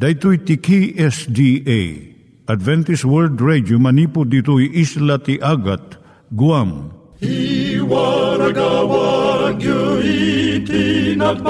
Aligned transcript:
Daitui 0.00 0.38
tiki 0.48 0.96
SDA 0.96 1.80
Adventist 2.48 3.04
World 3.04 3.36
Radio 3.36 3.76
manipud 3.76 4.32
ditui 4.32 4.72
isla 4.72 5.20
ti 5.20 5.36
Agat 5.44 6.00
Guam. 6.32 6.88
I 7.20 7.76
waragawag 7.84 9.60
itinatpag 10.00 11.44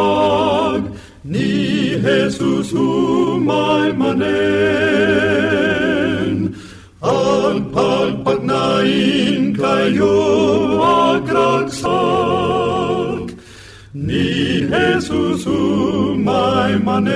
ni 1.22 1.94
Jesus 2.02 2.74
umay 2.74 3.94
manen 3.94 4.18
ang 7.06 7.70
pagpagnain 7.70 9.54
kayo 9.54 10.18
agkansak 10.82 12.79
ni 13.94 14.62
Jesus 14.70 15.50
manen 16.22 17.10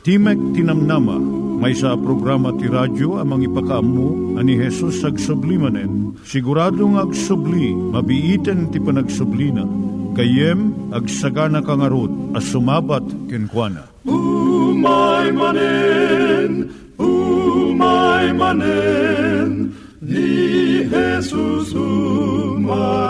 Timek 0.00 0.40
Tinamnama, 0.56 1.20
may 1.60 1.76
sa 1.76 1.92
programa 1.92 2.56
ti 2.56 2.72
radyo 2.72 3.20
amang 3.20 3.44
ipakaamu 3.44 4.40
ani 4.40 4.56
Hesus 4.56 5.04
ag 5.04 5.20
sublimanen. 5.20 6.16
Siguradong 6.24 6.96
ag 6.96 7.12
subli, 7.12 7.76
mabiiten 7.76 8.72
ti 8.72 8.80
panagsublina. 8.80 9.68
Kayem 10.16 10.72
ag 10.96 11.04
sagana 11.04 11.60
kangarot 11.60 12.08
as 12.32 12.48
sumabat 12.48 13.04
kenkwana. 13.28 13.84
Umay 14.08 15.36
manen, 15.36 16.72
umay 16.96 18.32
manen, 18.32 19.76
ni 20.00 20.88
Jesus 20.88 21.76
umay 21.76 23.09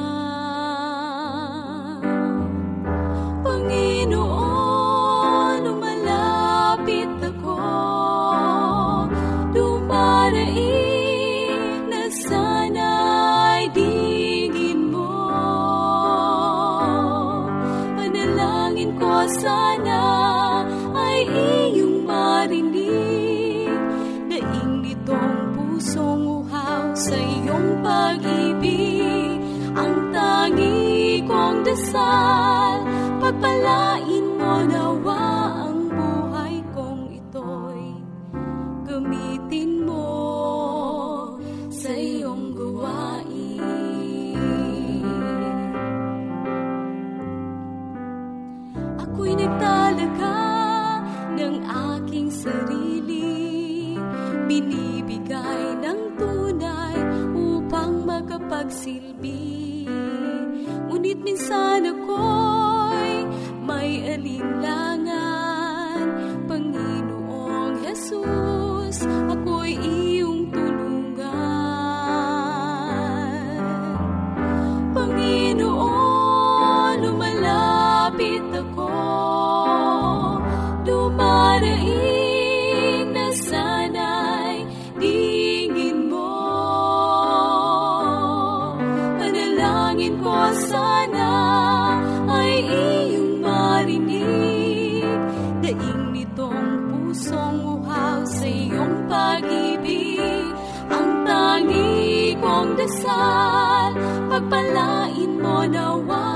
pagpalain 104.61 105.41
mo 105.41 105.65
nawa 105.65 106.30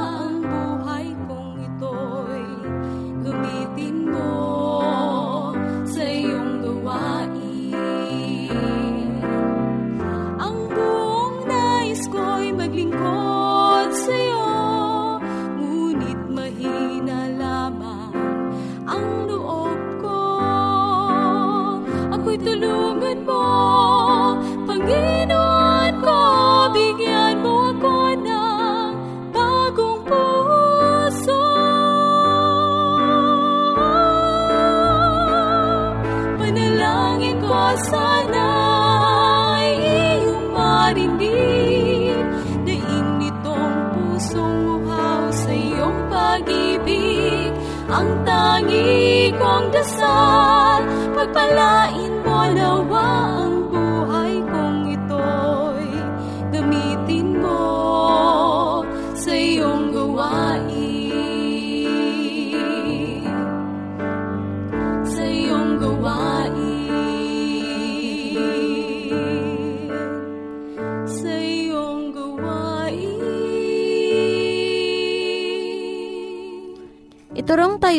Pagpalain 51.15 52.04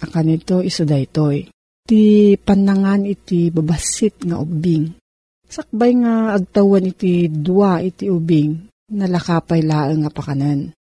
akan 0.00 0.36
ito 0.36 0.60
iso 0.60 0.84
daytoy. 0.84 1.48
Ti 1.86 2.34
panangan 2.36 3.06
iti 3.06 3.48
babasit 3.48 4.26
nga 4.26 4.42
ubing. 4.42 4.90
Sakbay 5.46 6.02
nga 6.02 6.34
agtawan 6.34 6.90
iti 6.90 7.30
dua 7.30 7.78
iti 7.78 8.10
ubing, 8.10 8.66
nalakapay 8.90 9.62
laeng 9.62 10.02
nga 10.02 10.10
pakanan. 10.10 10.74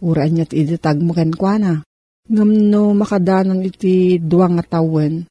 Uraan 0.00 0.32
niya 0.32 0.48
ti 0.48 0.64
idatag 0.64 1.04
mo 1.04 1.12
kenkwana. 1.12 1.84
Ngam 2.26 2.50
no 2.72 2.96
makadanon 2.96 3.62
iti 3.62 4.18
dua 4.18 4.48
nga 4.50 4.64
tawen, 4.64 5.28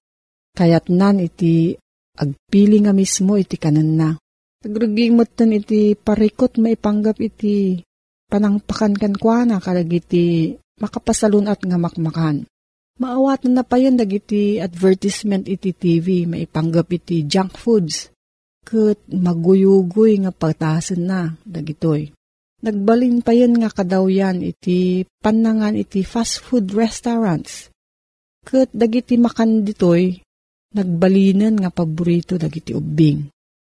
kayat 0.55 0.87
nan 0.93 1.19
iti 1.19 1.75
agpili 2.15 2.79
nga 2.85 2.95
mismo 2.95 3.35
iti 3.35 3.59
kanan 3.59 3.89
na. 3.97 4.09
Nagruging 4.63 5.13
motan 5.13 5.53
iti 5.53 5.93
parikot 5.93 6.57
maipanggap 6.61 7.19
iti 7.19 7.83
panangpakan 8.31 8.95
kankwana 8.95 9.59
kalag 9.59 9.91
iti 9.91 10.55
makapasalunat 10.79 11.61
nga 11.61 11.77
makmakan. 11.77 12.47
Maawat 12.95 13.43
na 13.43 13.59
napayan 13.59 13.99
dagiti 13.99 14.55
advertisement 14.55 15.43
iti 15.51 15.75
TV 15.75 16.23
maipanggap 16.23 16.87
iti 16.95 17.27
junk 17.27 17.59
foods. 17.59 18.07
Kat 18.63 18.97
maguyugoy 19.11 20.23
nga 20.23 20.31
pagtasan 20.31 21.03
na 21.03 21.35
dagitoy. 21.43 22.15
Nagbalin 22.63 23.19
pa 23.19 23.35
yan 23.35 23.59
nga 23.59 23.67
kadawyan 23.67 24.39
iti 24.39 25.03
panangan 25.19 25.75
iti 25.75 26.07
fast 26.07 26.39
food 26.39 26.71
restaurants. 26.71 27.67
Kat 28.47 28.71
dagiti 28.71 29.19
makan 29.19 29.67
ditoy, 29.67 30.15
nagbalinan 30.71 31.59
nga 31.59 31.75
paborito 31.75 32.39
dagiti 32.39 32.71
ubing. 32.71 33.27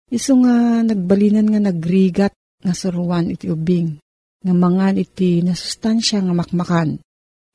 Iso 0.08 0.38
nga 0.46 0.80
nagbalinan 0.86 1.52
nga 1.52 1.60
nagrigat 1.68 2.32
nga 2.62 2.72
saruan 2.72 3.34
iti 3.34 3.50
ubing. 3.50 3.98
Nga 4.46 4.54
mangan 4.54 4.94
iti 4.94 5.42
nasustansya 5.42 6.22
nga 6.22 6.34
makmakan. 6.38 7.02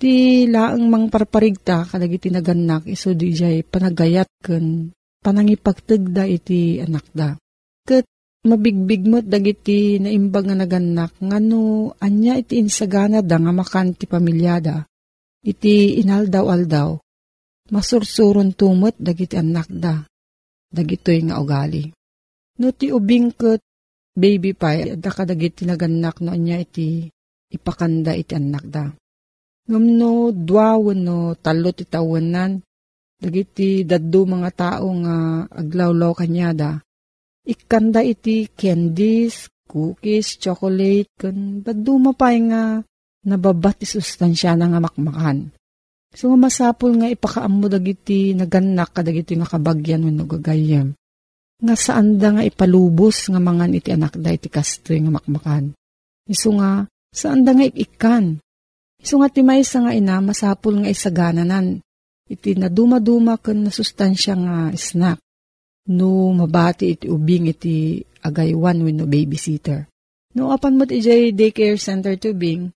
Ti 0.03 0.51
laang 0.51 0.91
mang 0.91 1.07
parparigta 1.07 1.87
kadagiti 1.87 2.27
naganak 2.27 2.91
iso 2.91 3.15
di 3.15 3.31
jay 3.31 3.63
panagayat 3.63 4.27
ken 4.43 4.91
panangipagtagda 5.23 6.27
iti 6.27 6.83
anak 6.83 7.07
da. 7.15 7.39
Ket 7.87 8.03
mabigbig 8.43 9.07
mo't 9.07 9.23
dagiti 9.23 10.03
naimbag 10.03 10.51
nga 10.51 10.59
naganak 10.59 11.15
ngano 11.23 11.95
anya 12.03 12.35
iti 12.35 12.59
insagana 12.59 13.23
da 13.23 13.39
nga 13.39 13.55
makan 13.55 13.95
ti 13.95 14.03
pamilyada. 14.03 14.83
Iti 15.39 15.95
inaldaw-aldaw. 16.03 16.99
Masursuron 17.71 18.51
tumot 18.59 18.99
dagiti 18.99 19.39
anak 19.39 19.71
da. 19.71 20.03
Dagitoy 20.67 21.31
nga 21.31 21.39
ugali. 21.39 21.87
No 22.59 22.75
ti 22.75 22.91
ubing 22.91 23.31
ket 23.39 23.63
baby 24.19 24.51
pa, 24.51 24.75
da 24.99 25.09
kadagiti 25.15 25.63
naganak 25.63 26.19
no 26.19 26.35
anya 26.35 26.59
iti 26.59 27.07
ipakanda 27.55 28.11
iti 28.19 28.35
anak 28.35 28.67
da. 28.67 28.91
Ngam 29.63 29.85
no 29.95 30.11
duawon 30.35 30.99
no 31.07 31.17
talo 31.39 31.71
ti 31.71 31.87
tawanan, 31.87 32.59
dagiti 33.15 33.87
daddo 33.87 34.27
mga 34.27 34.51
tao 34.51 34.87
nga 35.03 35.47
aglawlaw 35.47 36.11
kanyada. 36.11 36.83
Ikanda 37.47 38.03
iti 38.03 38.51
candies, 38.51 39.47
cookies, 39.67 40.35
chocolate, 40.35 41.11
kan 41.15 41.63
daddo 41.63 41.95
mapay 41.95 42.43
nga 42.51 42.83
nababat 43.23 43.83
ti 43.83 43.87
sustansya 43.87 44.59
na 44.59 44.67
nga 44.67 44.83
makmakan. 44.83 45.55
So 46.13 46.29
nga 46.29 46.37
masapol 46.45 46.99
nga 46.99 47.07
ipakaam 47.09 47.63
mo 47.63 47.67
dagiti 47.71 48.35
naganak 48.35 48.93
kadagiti 48.93 49.33
nga 49.39 49.47
kabagyan 49.47 50.05
wenno 50.05 50.27
gagayem. 50.27 50.93
Nga 51.63 51.75
saan 51.79 52.19
da 52.19 52.35
nga 52.35 52.43
ipalubos 52.43 53.31
nga 53.31 53.39
mangan 53.39 53.73
iti 53.73 53.95
anak 53.95 54.19
da 54.19 54.29
iti 54.29 54.51
kastre 54.51 54.99
nga 54.99 55.09
makmakan. 55.09 55.71
Iso 56.27 56.51
nga 56.59 56.83
saan 57.15 57.47
da 57.47 57.55
nga 57.55 57.65
ikan. 57.65 58.43
Iso 59.03 59.19
nga 59.19 59.27
timay 59.27 59.67
sa 59.67 59.83
nga 59.83 59.91
ina 59.91 60.23
masapol 60.23 60.79
nga 60.79 60.87
isagananan. 60.87 61.83
Iti 62.23 62.55
naduma-duma 62.55 63.35
ken 63.35 63.67
nasustansya 63.67 64.33
nga 64.39 64.57
snack. 64.79 65.19
No 65.91 66.31
mabati 66.31 66.95
iti 66.95 67.11
ubing 67.11 67.51
iti 67.51 67.99
agaywan 68.23 68.79
wenno 68.79 69.03
babysitter. 69.03 69.91
No 70.39 70.55
apan 70.55 70.79
mo 70.79 70.87
iti 70.87 71.35
daycare 71.35 71.75
center 71.75 72.15
tubing, 72.15 72.71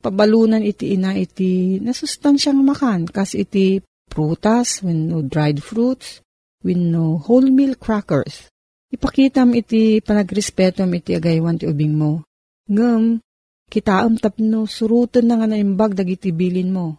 pabalunan 0.00 0.64
iti 0.64 0.96
ina 0.96 1.12
iti 1.12 1.76
nasustansyang 1.84 2.64
makan 2.64 3.04
kas 3.04 3.36
iti 3.36 3.84
prutas 4.08 4.80
wenno 4.80 5.20
dried 5.20 5.60
fruits 5.60 6.24
wenno 6.64 7.20
wholemeal 7.20 7.76
crackers. 7.76 8.48
Ipakitam 8.88 9.52
iti 9.52 10.00
panagrespetom 10.00 10.88
iti 10.96 11.12
agaywan 11.12 11.60
ti 11.60 11.68
ubing 11.68 11.92
mo. 11.92 12.24
Ngem, 12.72 13.20
kitaam 13.68 14.16
tapno 14.16 14.64
surutan 14.64 15.28
na 15.28 15.34
nga 15.38 15.46
naimbag 15.48 15.92
dagiti 15.92 16.32
bilin 16.32 16.72
mo. 16.72 16.96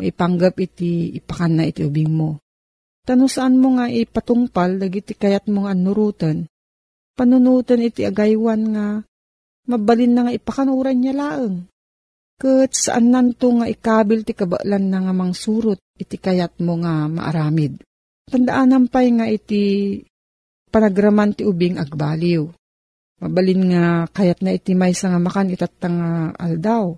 Maipanggap 0.00 0.56
iti 0.58 1.12
ipakan 1.20 1.52
na 1.60 1.64
iti 1.68 1.84
ubing 1.84 2.12
mo. 2.12 2.40
Tano 3.04 3.24
saan 3.24 3.56
mo 3.60 3.76
nga 3.76 3.88
ipatungpal 3.88 4.80
dagiti 4.80 5.16
kayat 5.16 5.48
mo 5.48 5.64
nga 5.68 5.76
nurutan. 5.76 6.48
Panunutan 7.16 7.84
iti 7.84 8.04
agaywan 8.04 8.62
nga 8.72 8.86
mabalin 9.68 10.12
na 10.12 10.20
nga 10.28 10.32
ipakanuran 10.32 10.96
niya 10.96 11.14
laeng. 11.16 11.68
Kat 12.38 12.70
saan 12.70 13.10
nanto 13.10 13.50
nga 13.58 13.66
ikabil 13.66 14.22
ti 14.22 14.32
kabalan 14.32 14.84
na 14.86 15.02
nga 15.02 15.12
mangsurot 15.12 15.82
iti 15.98 16.16
kayat 16.16 16.62
mo 16.62 16.78
nga 16.78 17.10
maaramid. 17.10 17.82
Tandaan 18.28 18.86
pay 18.86 19.08
nga 19.10 19.26
iti 19.26 19.98
panagraman 20.70 21.34
ti 21.34 21.42
ubing 21.42 21.80
agbaliw. 21.80 22.44
Mabalin 23.18 23.74
nga 23.74 24.06
kayat 24.14 24.46
na 24.46 24.54
iti 24.54 24.78
may 24.78 24.94
nga 24.94 25.18
makan 25.18 25.50
itatang 25.50 25.96
nga 25.98 26.12
aldaw. 26.38 26.94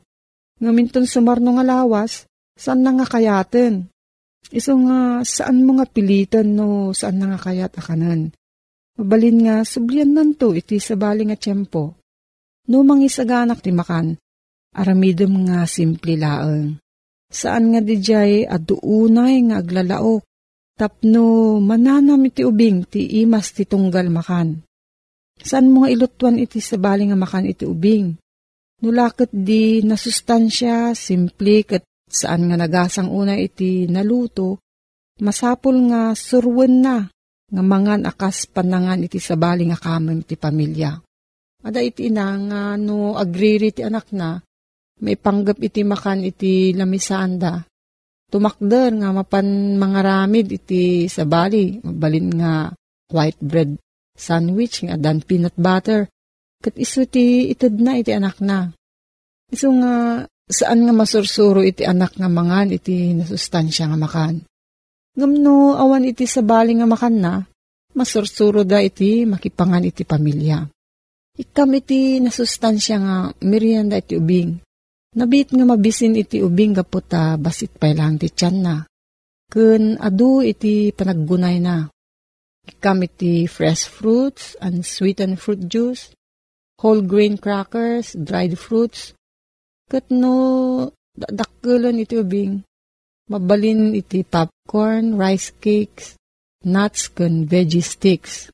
Nga 0.61 0.71
minton 0.77 1.07
sumarno 1.09 1.57
nga 1.57 1.65
lawas, 1.65 2.29
saan 2.53 2.85
na 2.85 2.93
nga 2.93 3.09
kayaten? 3.09 3.89
Iso 4.53 4.77
nga 4.85 5.25
saan 5.25 5.65
mo 5.65 5.81
nga 5.81 5.89
pilitan 5.89 6.53
no 6.53 6.93
saan 6.93 7.21
na 7.21 7.33
nga 7.33 7.41
kayat 7.49 7.73
akanan. 7.81 8.37
Mabalin 9.01 9.39
nga 9.49 9.57
sublian 9.65 10.13
nanto 10.13 10.53
iti 10.53 10.77
sabali 10.77 11.25
nga 11.25 11.41
tiyempo. 11.41 11.97
No 12.69 12.85
mangisaganak 12.85 13.65
ti 13.65 13.73
makan, 13.73 14.21
aramidom 14.77 15.49
nga 15.49 15.65
simple 15.65 16.21
laeng. 16.21 16.77
Saan 17.33 17.73
nga 17.73 17.81
dijay 17.81 18.45
aduunay 18.45 19.41
nga 19.49 19.65
aglalaok, 19.65 20.21
tapno 20.77 21.57
mananam 21.65 22.21
iti 22.29 22.45
ubing 22.45 22.85
ti 22.85 23.25
imas 23.25 23.57
ti 23.57 23.65
tunggal 23.65 24.13
makan. 24.13 24.61
Saan 25.41 25.73
mo 25.73 25.85
nga 25.85 25.93
ilutuan 25.93 26.37
iti 26.37 26.61
sabali 26.61 27.09
nga 27.09 27.17
makan 27.17 27.49
iti 27.49 27.65
ubing? 27.65 28.13
Nulakot 28.81 29.33
di 29.33 29.81
nasustansya, 29.85 30.93
simple 30.97 31.65
kat 31.65 31.85
saan 32.09 32.49
nga 32.49 32.57
nagasang 32.57 33.09
una 33.09 33.37
iti 33.37 33.89
naluto, 33.89 34.61
masapol 35.21 35.77
nga 35.93 36.13
surwen 36.17 36.81
na, 36.81 37.05
nga 37.51 37.63
mangan 37.65 38.09
akas 38.09 38.49
panangan 38.49 39.05
iti 39.05 39.21
sabali 39.21 39.69
nga 39.69 39.79
kamem 39.81 40.25
iti 40.25 40.37
pamilya. 40.37 40.93
Ada 41.61 41.81
iti 41.85 42.09
ina 42.09 42.37
nga 42.41 42.63
no 42.81 43.17
agriri 43.21 43.73
ti 43.73 43.85
anak 43.85 44.17
na, 44.17 44.41
may 45.05 45.17
panggap 45.17 45.61
iti 45.61 45.85
makan 45.85 46.25
iti 46.25 46.73
lamisanda. 46.73 47.65
Tumakder 48.31 48.97
nga 48.97 49.13
mapan 49.13 49.77
mga 49.77 50.01
ramid 50.01 50.47
iti 50.53 51.05
sabali, 51.09 51.81
mabalin 51.85 52.29
nga 52.37 52.53
white 53.13 53.41
bread 53.41 53.77
sandwich 54.21 54.85
nga 54.85 55.01
dan 55.01 55.25
peanut 55.25 55.57
butter. 55.57 56.13
Kat 56.61 56.77
iso 56.77 57.09
ti 57.09 57.49
itad 57.49 57.73
na 57.81 57.97
iti 57.97 58.13
anak 58.13 58.37
na. 58.45 58.69
Iso 59.49 59.73
nga 59.73 60.23
saan 60.45 60.85
nga 60.85 60.93
masursuro 60.93 61.65
iti 61.65 61.89
anak 61.89 62.21
nga 62.21 62.29
mangan 62.29 62.69
iti 62.69 63.17
nasustansya 63.17 63.89
nga 63.89 63.99
makan. 63.99 64.45
Ngamno 65.17 65.81
awan 65.81 66.05
iti 66.05 66.29
sabali 66.29 66.77
nga 66.77 66.87
makan 66.87 67.17
na, 67.19 67.35
masursuro 67.97 68.63
da 68.63 68.79
iti 68.79 69.25
makipangan 69.25 69.89
iti 69.89 70.05
pamilya. 70.05 70.69
Ikam 71.41 71.71
iti 71.73 72.21
nasustansya 72.21 72.97
nga 73.01 73.17
merienda 73.47 73.97
iti 73.97 74.21
ubing. 74.21 74.61
Nabit 75.17 75.51
nga 75.57 75.65
mabisin 75.67 76.15
iti 76.15 76.39
ubing 76.39 76.77
kaputa 76.77 77.35
basit 77.35 77.75
pa 77.75 77.91
lang 77.91 78.21
ti 78.21 78.31
tiyan 78.31 78.57
na. 78.63 78.77
Kun 79.51 79.99
adu 79.99 80.45
iti 80.47 80.95
panaggunay 80.95 81.59
na. 81.59 81.91
Ikam 82.69 83.05
iti 83.09 83.49
fresh 83.49 83.89
fruits 83.89 84.53
and 84.61 84.85
sweetened 84.85 85.41
fruit 85.41 85.65
juice, 85.69 86.13
whole 86.81 87.01
grain 87.01 87.41
crackers, 87.41 88.13
dried 88.13 88.61
fruits. 88.61 89.17
Kat 89.89 90.09
no, 90.13 90.89
dakkelan 91.17 92.01
iti 92.01 92.21
ubing. 92.21 92.61
Mabalin 93.31 93.95
iti 93.97 94.27
popcorn, 94.27 95.15
rice 95.17 95.55
cakes, 95.57 96.19
nuts 96.67 97.09
kun 97.09 97.49
veggie 97.49 97.85
sticks. 97.85 98.53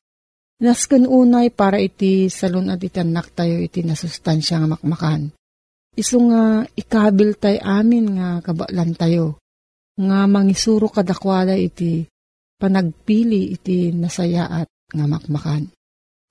Nas 0.57 0.89
kun 0.89 1.05
unay 1.05 1.53
para 1.53 1.77
iti 1.77 2.33
salon 2.33 2.73
at 2.73 2.81
itanak 2.81 3.29
tayo 3.37 3.61
iti 3.61 3.85
nasustansya 3.85 4.63
nga 4.63 4.69
makmakan. 4.73 5.29
Iso 5.93 6.17
nga 6.29 6.65
ikabil 6.65 7.37
tay 7.37 7.61
amin 7.61 8.17
nga 8.17 8.41
kabalan 8.41 8.97
tayo. 8.97 9.37
Nga 9.97 10.19
mangisuro 10.29 10.89
kadakwada 10.89 11.53
iti 11.53 12.05
panagpili 12.57 13.53
iti 13.53 13.93
nasayaat 13.93 14.67
nga 14.67 15.05
makmakan. 15.05 15.69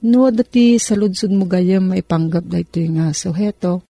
No, 0.04 0.28
dati 0.28 0.76
sa 0.76 0.92
ludsud 0.92 1.32
mo 1.32 1.48
gayam 1.48 1.88
may 1.94 2.04
panggap 2.04 2.44
da 2.44 2.60
ito 2.60 2.84
nga 2.92 3.16
suheto. 3.16 3.86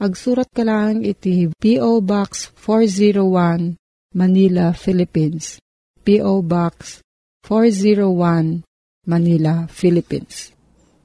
Agsurat 0.00 0.48
ka 0.48 0.64
lang 0.64 1.04
iti 1.04 1.52
P.O. 1.52 2.00
Box 2.00 2.56
401 2.56 3.76
Manila, 4.16 4.72
Philippines. 4.72 5.60
P.O. 6.00 6.40
Box 6.40 7.04
401 7.44 8.64
Manila, 9.04 9.68
Philippines. 9.68 10.56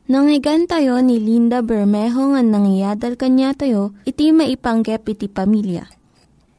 Nangyigan 0.05 0.69
tayo 0.69 1.01
ni 1.01 1.19
Linda 1.19 1.59
Bermejo 1.65 2.31
nga 2.31 2.41
nangyadal 2.45 3.19
kanya 3.19 3.57
tayo, 3.57 3.97
iti 4.07 4.31
maipanggep 4.31 5.01
iti 5.11 5.27
pamilya. 5.27 5.83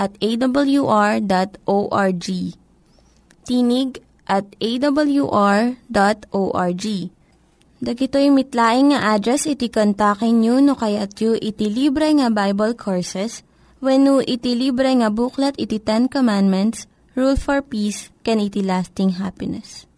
at 0.00 0.16
awr.org. 0.16 1.26
Tinig 3.44 3.90
at 4.24 4.46
awr.org. 4.56 5.74
Dagitoy 7.80 8.28
mitlaing 8.28 8.92
nga 8.92 9.16
address 9.16 9.48
iti 9.48 9.72
kontakin 9.72 10.44
nyo 10.44 10.60
no 10.60 10.76
kayat 10.76 11.16
yu 11.16 11.32
iti 11.32 11.72
libre 11.72 12.12
nga 12.12 12.28
Bible 12.28 12.76
Courses 12.76 13.40
when 13.80 14.04
no 14.04 14.20
iti 14.20 14.52
libre 14.52 14.92
nga 15.00 15.08
buklat 15.08 15.56
iti 15.56 15.80
Ten 15.80 16.04
Commandments, 16.04 16.84
Rule 17.16 17.40
for 17.40 17.64
Peace, 17.64 18.12
can 18.20 18.36
iti 18.36 18.60
lasting 18.60 19.16
happiness. 19.16 19.88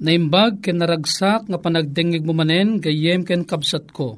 Naimbag 0.00 0.64
ken 0.64 0.80
naragsak 0.80 1.44
nga 1.44 1.60
panagdengeg 1.60 2.24
mo 2.24 2.32
manen 2.32 2.80
gayem 2.80 3.20
ken 3.20 3.44
kabsat 3.44 3.92
ko. 3.92 4.16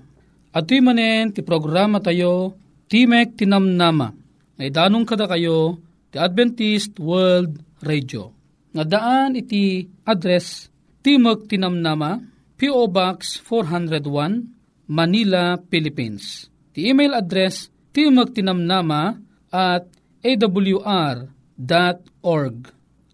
Atoy 0.54 0.78
manen 0.78 1.34
ti 1.34 1.42
programa 1.42 1.98
tayo 1.98 2.54
Timek 2.86 3.34
Tinamnama. 3.34 4.21
Nga 4.62 4.71
idanong 4.71 5.02
kada 5.02 5.26
kayo 5.26 5.83
ti 6.14 6.23
Adventist 6.23 6.95
World 7.02 7.59
Radio. 7.83 8.31
Nga 8.71 8.87
daan 8.87 9.35
iti 9.35 9.90
address 10.07 10.71
Timek 11.02 11.50
Tinamnama 11.50 12.23
P.O. 12.54 12.87
Box 12.87 13.42
401 13.42 14.87
Manila, 14.87 15.59
Philippines. 15.66 16.47
Ti 16.71 16.95
email 16.95 17.11
address 17.11 17.75
timagtinamnama 17.90 19.19
at 19.50 19.90
awr.org. 20.23 21.26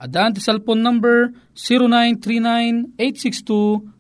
Adaan 0.05 0.37
ti 0.37 0.45
cellphone 0.45 0.85
number 0.85 1.33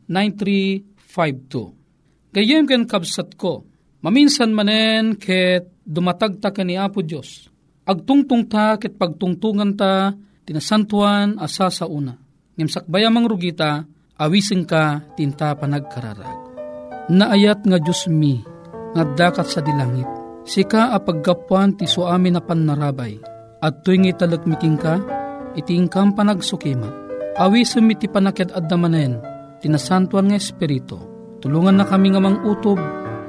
0939-862-9352. 0.04 2.28
Gayem 2.28 2.68
ken 2.68 2.84
kabsat 2.84 3.40
ko, 3.40 3.64
maminsan 4.04 4.52
manen 4.52 5.16
ket 5.16 5.77
dumatagta 5.88 6.52
ka 6.52 6.60
ni 6.60 6.76
Apo 6.76 7.00
Diyos. 7.00 7.48
Agtungtung 7.88 8.44
ta 8.52 8.76
ket 8.76 9.00
pagtungtungan 9.00 9.72
ta 9.72 10.12
tinasantuan 10.44 11.40
asa 11.40 11.72
sa 11.72 11.88
una. 11.88 12.12
Ngimsakbaya 12.60 13.08
mang 13.08 13.24
rugita, 13.24 13.88
awising 14.20 14.68
ka 14.68 15.00
tinta 15.16 15.56
panagkararag. 15.56 16.36
Naayat 17.08 17.64
nga 17.64 17.80
Diyos 17.80 18.04
mi, 18.12 18.44
nga 18.92 19.04
dakat 19.16 19.48
sa 19.48 19.64
dilangit, 19.64 20.04
sika 20.44 20.92
a 20.92 21.00
paggapuan 21.00 21.80
ti 21.80 21.88
so 21.88 22.04
amin 22.04 22.36
na 22.36 22.42
panarabay, 22.44 23.16
at 23.64 23.80
tuwing 23.80 24.12
italagmiking 24.12 24.76
ka, 24.76 25.00
itingkam 25.56 26.12
panagsukimat. 26.12 26.92
Awisem 27.40 27.88
mi 27.88 27.96
ti 27.96 28.10
panaked 28.10 28.52
addamanen, 28.52 29.22
tinasantuan 29.64 30.28
nga 30.28 30.36
Espiritu, 30.36 30.98
tulungan 31.40 31.80
na 31.80 31.86
kami 31.88 32.12
nga 32.12 32.20
mang 32.20 32.44
utob, 32.44 32.76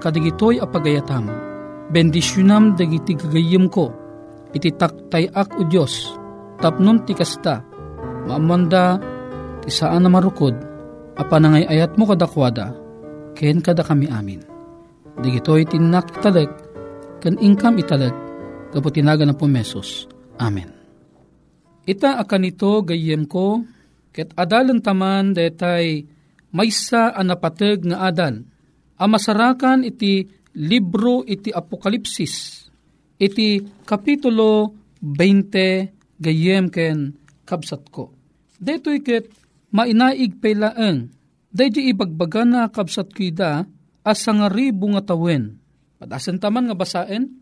kadigitoy 0.03 0.59
a 0.59 0.67
pagayatam. 1.89 1.93
Bendisyunam 1.93 2.77
dagiti 2.77 3.17
gagayim 3.17 3.69
ko, 3.69 3.91
iti 4.53 4.69
taktay 4.71 5.29
ak 5.33 5.57
o 5.57 5.65
Diyos, 5.65 6.13
tapnon 6.61 7.01
ti 7.05 7.13
kasta, 7.17 7.65
maamanda, 8.29 9.01
ti 9.65 9.69
saan 9.73 10.05
na 10.05 10.09
marukod, 10.09 10.53
apanangay 11.17 11.65
ayat 11.65 11.97
mo 11.97 12.05
kadakwada, 12.05 12.73
ken 13.33 13.61
kada 13.61 13.81
kami 13.81 14.07
amin. 14.07 14.45
Digitoy 15.19 15.67
tinak 15.67 16.13
italag, 16.15 16.49
ken 17.19 17.35
ingkam 17.41 17.75
italag, 17.75 18.13
kaputinaga 18.71 19.25
na 19.27 19.35
po 19.35 19.49
mesos. 19.49 20.07
Amen. 20.39 20.71
Ita 21.89 22.21
akan 22.21 22.43
ito 22.47 22.85
gayem 22.85 23.25
ko, 23.27 23.65
ket 24.13 24.31
adalan 24.37 24.79
taman 24.79 25.33
detay 25.35 26.05
maysa 26.53 27.11
a 27.11 27.21
napateg 27.25 27.83
nga 27.83 28.07
adal. 28.07 28.45
Amasarakan 28.99 29.83
iti 29.87 30.38
libro 30.59 31.23
iti 31.23 31.55
Apokalipsis, 31.55 32.67
iti 33.15 33.63
kapitulo 33.87 34.75
20 34.99 36.19
gayem 36.19 36.67
ken 36.67 37.15
kabsat 37.47 37.87
ko. 37.87 38.11
Deto'y 38.59 38.99
ket 38.99 39.31
mainaig 39.71 40.35
pailaeng, 40.43 41.07
daydi 41.47 41.87
ibagbaga 41.95 42.43
na 42.43 42.67
kabsat 42.67 43.15
kuida 43.15 43.63
asa 44.03 44.31
nga 44.35 44.51
nga 44.51 45.03
tawen. 45.07 45.55
Padasan 45.99 46.39
taman 46.39 46.67
nga 46.67 46.75
basaen, 46.75 47.39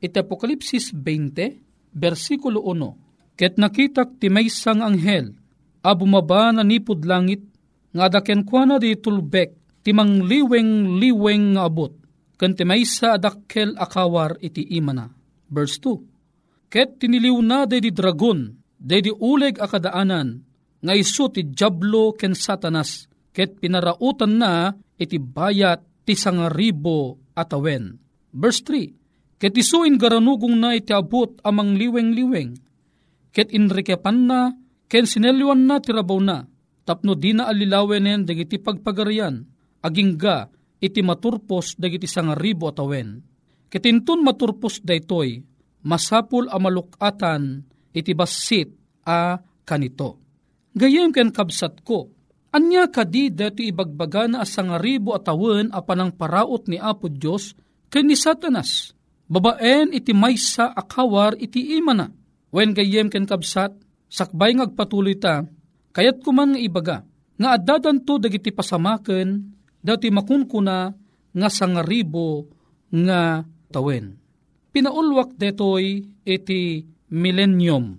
iti 0.00 0.16
Apokalipsis 0.20 0.92
20, 0.92 1.96
versikulo 1.96 2.64
1. 2.64 3.36
Ket 3.36 3.56
nakitak 3.56 4.20
ti 4.20 4.28
maysang 4.28 4.84
anghel, 4.84 5.36
a 5.84 5.92
bumaba 5.92 6.52
na 6.52 6.64
nipod 6.64 7.04
langit, 7.04 7.44
nga 7.92 8.08
daken 8.08 8.44
kwa 8.44 8.64
na 8.64 8.76
di 8.80 8.96
tulbek, 8.96 9.80
ti 9.84 9.92
mangliweng-liweng 9.92 11.56
nga 11.56 11.68
abot, 11.68 11.92
ken 12.38 12.54
ti 12.54 12.62
maysa 12.62 13.18
adakkel 13.18 13.74
akawar 13.74 14.38
iti 14.38 14.62
imana. 14.78 15.10
Verse 15.50 15.82
2. 15.82 16.70
Ket 16.70 17.02
tiniliw 17.02 17.34
na 17.42 17.66
di 17.66 17.90
dragon, 17.90 18.54
di 18.78 19.10
uleg 19.10 19.58
akadaanan, 19.58 20.28
nga 20.78 20.94
iso 20.94 21.26
ti 21.34 21.42
Diablo 21.42 22.14
ken 22.14 22.38
Satanas, 22.38 23.10
ket 23.34 23.58
pinarautan 23.58 24.38
na 24.38 24.70
iti 24.94 25.18
bayat 25.18 25.82
ti 26.06 26.14
sangaribo 26.14 27.18
atawen. 27.34 27.98
Verse 28.30 28.62
3. 28.62 29.42
Ket 29.42 29.54
isuin 29.54 29.98
garanugong 29.98 30.58
na 30.58 30.74
iti 30.74 30.94
abot 30.94 31.38
amang 31.46 31.78
liweng-liweng, 31.78 32.58
ket 33.30 33.54
inrikepan 33.54 34.26
na, 34.26 34.50
ken 34.90 35.06
sinelyuan 35.06 35.62
na 35.62 35.78
ti 35.78 35.94
rabaw 35.94 36.18
na, 36.18 36.42
tapno 36.82 37.14
di 37.14 37.34
na 37.34 37.46
alilawen 37.46 38.26
dagiti 38.26 38.58
pagpagarian, 38.58 39.46
agingga 39.78 40.50
iti 40.78 41.02
maturpos 41.02 41.74
dagiti 41.78 42.06
sangaribo 42.06 42.70
atawen. 42.70 43.22
Ket 43.68 43.84
intun 43.84 44.24
maturpos 44.24 44.80
daytoy, 44.80 45.44
masapul 45.84 46.48
a 46.48 46.56
malukatan 46.56 47.62
iti 47.92 48.16
basit 48.16 48.72
a 49.04 49.36
kanito. 49.66 50.16
Gayem 50.72 51.12
ken 51.12 51.34
kabsat 51.34 51.84
ko, 51.84 52.08
anya 52.54 52.88
kadi 52.88 53.28
dati 53.28 53.68
ibagbaga 53.68 54.24
na 54.30 54.46
asangaribo 54.46 55.12
at 55.12 55.28
awen 55.28 55.68
a 55.74 55.84
panang 55.84 56.16
paraot 56.16 56.64
ni 56.70 56.80
Apo 56.80 57.12
Diyos 57.12 57.52
ken 57.92 58.08
ni 58.08 58.16
Satanas. 58.16 58.96
Babaen 59.28 59.92
iti 59.92 60.16
maysa 60.16 60.72
akawar 60.72 61.36
iti 61.36 61.76
imana. 61.76 62.08
Wen 62.48 62.72
gayem 62.72 63.12
ken 63.12 63.28
kabsat, 63.28 63.76
sakbay 64.08 64.56
ngagpatuloy 64.56 65.20
ta, 65.20 65.44
kayat 65.92 66.24
kuman 66.24 66.56
nga 66.56 66.60
ibaga, 66.64 66.96
nga 67.36 67.48
addadan 67.60 68.00
to 68.08 68.16
dagiti 68.16 68.48
pasamaken, 68.48 69.57
dati 69.82 70.10
makunkuna 70.10 70.92
nga 71.34 71.48
sangaribo 71.48 72.48
nga 72.92 73.44
tawen. 73.70 74.16
Pinaulwak 74.72 75.36
detoy 75.36 76.04
iti 76.24 76.84
millennium. 77.12 77.98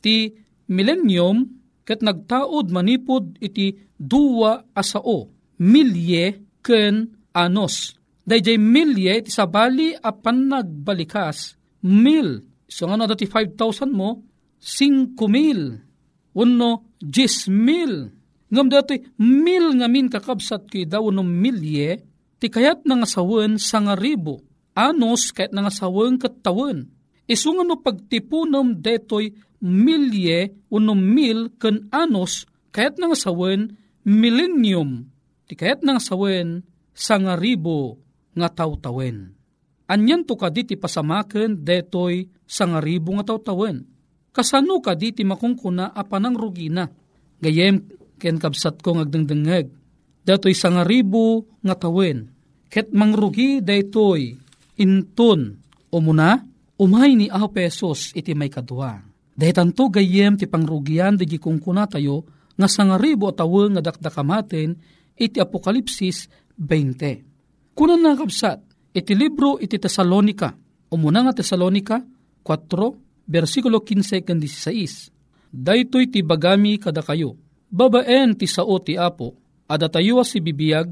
Ti 0.00 0.32
millennium 0.72 1.48
ket 1.84 2.04
nagtaod 2.04 2.70
manipod 2.70 3.36
iti 3.42 3.74
duwa 3.98 4.62
asao, 4.76 5.28
milye 5.58 6.40
ken 6.62 7.10
anos. 7.34 7.96
Dayjay 8.24 8.60
milye 8.60 9.24
iti 9.24 9.30
sabali 9.32 9.96
apan 9.98 10.46
nagbalikas, 10.46 11.58
mil. 11.82 12.46
So 12.70 12.86
nga 12.86 13.10
dati 13.10 13.26
5,000 13.26 13.90
mo, 13.90 14.22
5 14.62 15.18
mil. 15.26 15.74
Uno, 16.36 16.70
10 17.02 17.50
mil. 17.50 18.19
Ngam 18.50 18.66
dati, 18.66 18.98
mil 19.22 19.78
nga 19.78 19.86
min 19.86 20.10
kakabsat 20.10 20.66
ki 20.66 20.90
daw 20.90 21.06
no 21.14 21.22
milye, 21.22 22.02
ti 22.42 22.46
kayat 22.50 22.82
nga 22.82 23.06
sawen 23.06 23.56
sa 23.62 23.78
nga 23.78 23.94
ribo. 23.94 24.42
Anos 24.74 25.30
kayat 25.30 25.54
nga 25.54 25.70
sawen 25.70 26.18
katawan. 26.18 26.90
Isu 27.30 27.54
nga 27.54 27.62
no 27.62 27.78
pagtipunom 27.78 28.74
detoy 28.82 29.30
milye 29.62 30.50
uno 30.72 30.98
mil 30.98 31.54
ken 31.60 31.86
anos 31.94 32.48
kayat 32.74 32.98
nga 32.98 33.14
sawen 33.14 33.76
millennium. 34.02 35.06
Ti 35.46 35.54
kayat 35.54 35.86
nga 35.86 36.02
sawen 36.02 36.66
sa 36.90 37.22
nga 37.22 37.38
ribo 37.38 38.02
nga 38.34 38.50
tawtawen. 38.50 39.36
Anyan 39.90 40.22
to 40.26 40.34
kaditi 40.34 40.74
pasamaken 40.74 41.62
detoy 41.62 42.30
sa 42.46 42.66
nga 42.66 42.82
ribo 42.82 43.14
nga 43.14 43.34
tawtawen. 43.34 43.86
Kasano 44.30 44.78
kaditi 44.78 45.26
makungkuna 45.26 45.90
apanang 45.90 46.38
rugina. 46.38 46.86
Gayem 47.42 47.99
ken 48.20 48.36
kabsat 48.36 48.84
ko 48.84 49.00
ngagdengdengeg. 49.00 49.72
Detoy 50.20 50.52
sa 50.52 50.68
nga 50.68 50.84
tawen. 51.74 52.28
Ket 52.68 52.92
mangrugi 52.92 53.64
detoy 53.64 54.36
inton 54.76 55.58
umuna 55.90 56.44
umay 56.76 57.16
ni 57.16 57.26
aho 57.32 57.48
pesos 57.48 58.12
iti 58.12 58.36
may 58.36 58.52
kadwa. 58.52 59.00
Dahitanto 59.32 59.88
gayem 59.88 60.36
ti 60.36 60.44
pangrugian 60.44 61.16
di 61.16 61.24
kungkuna 61.40 61.88
tayo 61.88 62.28
nga 62.60 62.68
sa 62.68 62.84
nga 62.84 63.00
ribo 63.00 63.32
tawen 63.32 63.72
nga 63.74 63.82
dakdakamaten 63.82 64.76
iti 65.16 65.40
Apokalipsis 65.40 66.28
20. 66.56 67.76
Kunan 67.76 68.00
na 68.04 68.12
kapsat, 68.12 68.60
iti 68.92 69.16
libro 69.16 69.56
iti 69.56 69.80
Tesalonika, 69.80 70.52
umuna 70.92 71.24
nga 71.24 71.40
Tesalonika 71.40 72.04
4, 72.44 73.28
versikulo 73.28 73.80
15 73.80 74.24
kan 74.24 74.36
16. 74.36 75.08
Daytoy 75.50 76.12
ti 76.12 76.20
bagami 76.20 76.76
kada 76.76 77.00
kayo, 77.00 77.36
babaen 77.70 78.34
ti 78.34 78.50
sao 78.50 78.76
ti 78.82 78.98
apo, 78.98 79.38
adatayo 79.70 80.20
si 80.26 80.42
bibiyag, 80.42 80.90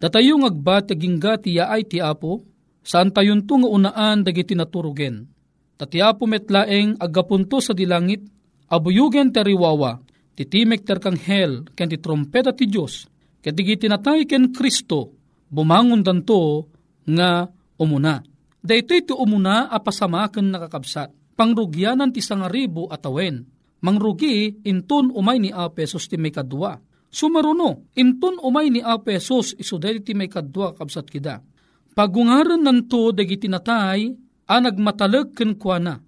datayo 0.00 0.40
ngagbataging 0.40 1.20
gati 1.20 1.60
yaay 1.60 1.84
ti 1.84 2.00
apo, 2.00 2.42
saan 2.80 3.12
tayon 3.12 3.44
to 3.44 3.60
nga 3.60 3.68
unaan 3.68 4.24
dagiti 4.24 4.56
naturugen. 4.56 5.28
Tati 5.76 6.00
apo 6.00 6.24
metlaeng 6.24 6.96
agapunto 6.98 7.60
sa 7.60 7.76
dilangit, 7.76 8.24
abuyugen 8.72 9.30
teriwawa, 9.30 10.00
titimek 10.34 10.82
ter 10.82 10.98
kang 10.98 11.18
hel, 11.18 11.68
ken 11.76 11.90
ti 11.92 12.00
trompeta 12.00 12.56
ti 12.56 12.66
Diyos, 12.66 13.06
ket 13.44 13.54
digiti 13.54 13.86
natay 13.86 14.24
ken 14.24 14.50
Kristo, 14.54 15.12
bumangon 15.52 16.02
danto 16.02 16.72
nga 17.04 17.46
umuna. 17.76 18.22
Daytoy 18.64 19.04
ti 19.04 19.12
umuna 19.12 19.68
apasamaken 19.68 20.48
nakakabsat. 20.48 21.12
Pangrugyanan 21.34 22.14
ti 22.14 22.24
sangaribo 22.24 22.88
atawen. 22.88 23.44
Mangrugi 23.84 24.64
inton 24.64 25.12
umay 25.12 25.36
ni 25.36 25.52
a 25.52 25.68
pesos 25.68 26.08
ti 26.08 26.16
may 26.16 26.32
kadwa. 26.32 26.80
Sumaruno, 27.12 27.92
inton 27.92 28.40
umay 28.40 28.72
ni 28.72 28.80
a 28.80 28.96
pesos 28.96 29.52
iso 29.60 29.76
ti 29.76 30.16
may 30.16 30.32
kadwa 30.32 30.72
kabsat 30.72 31.12
kida. 31.12 31.44
Pagungaran 31.92 32.64
nanto 32.64 33.12
dagiti 33.12 33.44
natay 33.46 34.08
a 34.48 34.56
nagmatalag 34.56 35.36
ken 35.36 35.60
kuana. 35.60 36.00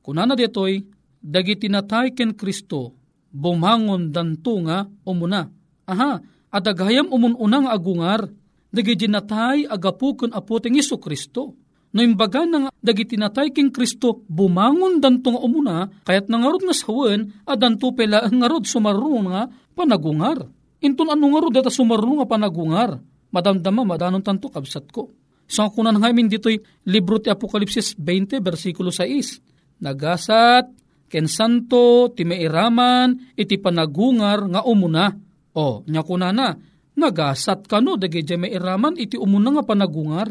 Kunana 0.00 0.32
detoy 0.32 0.80
dagiti 1.20 1.68
natay 1.68 2.16
ken 2.16 2.32
Kristo 2.32 2.96
bumangon 3.28 4.08
danto 4.08 4.56
nga 4.64 4.88
umuna. 5.04 5.44
Aha, 5.84 6.18
adagayam 6.48 7.12
umununang 7.12 7.68
agungar 7.68 8.24
dagiti 8.72 9.04
natay 9.04 9.68
agapukon 9.68 10.32
apoteng 10.32 10.80
Iso 10.80 10.96
Kristo. 10.96 11.52
No 11.98 12.06
imbaga 12.06 12.46
nga 12.46 12.70
dagiti 12.78 13.18
natay 13.18 13.50
king 13.50 13.74
Kristo 13.74 14.22
bumangon 14.30 15.02
danto 15.02 15.34
nga 15.34 15.42
umuna 15.42 15.90
kayat 16.06 16.30
nangarod 16.30 16.62
nga 16.62 16.70
sawen 16.70 17.42
a 17.42 17.58
danto 17.58 17.90
pela 17.90 18.22
ngarod 18.22 18.70
sumarunong 18.70 19.26
nga 19.34 19.50
panagungar. 19.74 20.46
Inton 20.78 21.10
ano 21.10 21.26
nga 21.26 21.42
rod 21.42 21.54
data 21.58 21.74
sumarunong 21.74 22.22
nga 22.22 22.30
panagungar. 22.30 23.02
Madamdama 23.34 23.82
madanon 23.82 24.22
tanto 24.22 24.46
kabsat 24.46 24.94
ko. 24.94 25.10
So 25.50 25.66
kunan 25.74 25.98
nga 25.98 26.14
min 26.14 26.30
dito'y 26.30 26.86
libro 26.86 27.18
ti 27.18 27.34
Apokalipsis 27.34 27.98
20 27.98 28.46
versikulo 28.46 28.94
6. 28.94 29.82
Nagasat 29.82 30.70
ken 31.10 31.26
santo 31.26 32.14
ti 32.14 32.22
mairaman 32.22 33.34
iti 33.34 33.58
panagungar 33.58 34.46
nga 34.46 34.62
umuna. 34.62 35.10
O, 35.58 35.82
nya 35.90 36.06
kunana, 36.06 36.54
nagasat 36.94 37.66
ka 37.66 37.82
no, 37.82 37.98
dagi 37.98 38.22
may 38.38 38.54
iraman, 38.54 38.94
iti 38.94 39.18
umuna 39.18 39.58
nga 39.58 39.66
panagungar. 39.66 40.30